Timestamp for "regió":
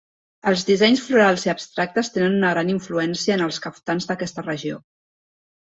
4.51-4.85